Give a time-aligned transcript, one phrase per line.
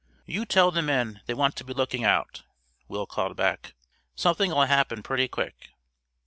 [0.25, 2.41] "You tell the men they want to be looking out!"
[2.87, 3.75] Will called back.
[4.15, 5.69] "Something'll happen pretty quick!"